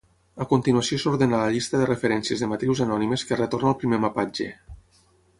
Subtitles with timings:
[0.43, 4.49] A continuació s'ordena la llista de referències de matrius anònimes que retorna el primer mapatge.